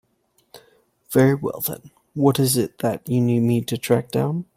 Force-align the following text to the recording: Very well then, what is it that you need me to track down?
Very 1.11 1.35
well 1.35 1.59
then, 1.59 1.91
what 2.15 2.39
is 2.39 2.57
it 2.57 2.79
that 2.79 3.07
you 3.07 3.21
need 3.21 3.41
me 3.41 3.61
to 3.61 3.77
track 3.77 4.09
down? 4.09 4.45